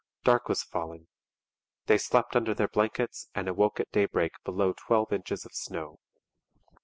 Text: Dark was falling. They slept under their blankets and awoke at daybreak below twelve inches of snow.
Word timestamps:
Dark 0.23 0.49
was 0.49 0.63
falling. 0.63 1.09
They 1.85 1.99
slept 1.99 2.35
under 2.35 2.55
their 2.55 2.67
blankets 2.67 3.29
and 3.35 3.47
awoke 3.47 3.79
at 3.79 3.91
daybreak 3.91 4.31
below 4.43 4.73
twelve 4.75 5.13
inches 5.13 5.45
of 5.45 5.53
snow. 5.53 5.99